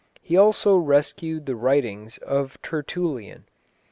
He 0.23 0.35
also 0.35 0.77
rescued 0.77 1.45
the 1.45 1.55
writings 1.55 2.17
of 2.25 2.59
Tertullian. 2.63 3.43